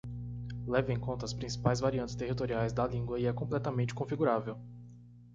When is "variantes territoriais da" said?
1.79-2.87